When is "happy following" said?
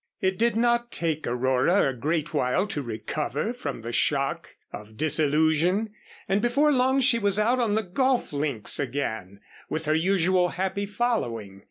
10.49-11.59